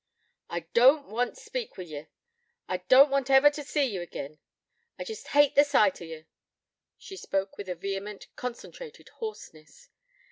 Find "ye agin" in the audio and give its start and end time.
3.85-4.39